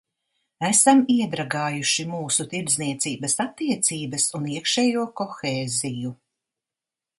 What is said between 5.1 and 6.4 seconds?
kohēziju.